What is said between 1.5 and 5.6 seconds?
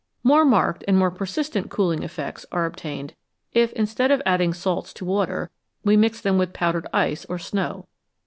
cooling effects are obtained, if, instead of adding salts to water,